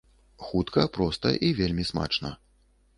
Хутка, 0.45 0.87
проста 0.97 1.35
і 1.49 1.53
вельмі 1.63 1.89
смачна! 1.93 2.37